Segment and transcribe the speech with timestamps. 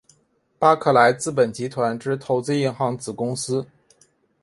[0.57, 3.67] 巴克莱资本集团之投资银行子公司。